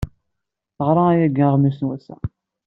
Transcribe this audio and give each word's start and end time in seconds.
Teɣra 0.75 1.05
yagi 1.19 1.43
aɣmis 1.47 1.77
n 1.81 1.87
wass-a. 1.87 2.17